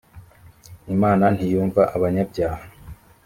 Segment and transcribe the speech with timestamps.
[0.93, 2.63] imana ntiyumva abanyabyaha